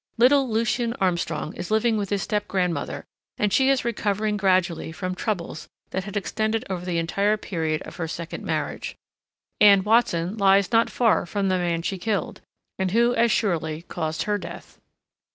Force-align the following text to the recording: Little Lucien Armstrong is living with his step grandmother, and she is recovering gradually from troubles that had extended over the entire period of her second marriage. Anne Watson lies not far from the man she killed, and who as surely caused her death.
Little 0.17 0.49
Lucien 0.49 0.93
Armstrong 0.99 1.53
is 1.55 1.69
living 1.69 1.95
with 1.95 2.09
his 2.09 2.23
step 2.23 2.47
grandmother, 2.47 3.05
and 3.37 3.53
she 3.53 3.69
is 3.69 3.85
recovering 3.85 4.35
gradually 4.35 4.91
from 4.91 5.13
troubles 5.13 5.67
that 5.91 6.05
had 6.05 6.17
extended 6.17 6.65
over 6.71 6.83
the 6.83 6.97
entire 6.97 7.37
period 7.37 7.83
of 7.83 7.97
her 7.97 8.07
second 8.07 8.43
marriage. 8.43 8.95
Anne 9.59 9.83
Watson 9.83 10.37
lies 10.37 10.71
not 10.71 10.89
far 10.89 11.27
from 11.27 11.49
the 11.49 11.59
man 11.59 11.83
she 11.83 11.99
killed, 11.99 12.41
and 12.79 12.89
who 12.89 13.13
as 13.13 13.31
surely 13.31 13.83
caused 13.83 14.23
her 14.23 14.39
death. 14.39 14.79